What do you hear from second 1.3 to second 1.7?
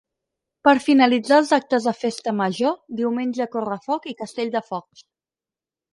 els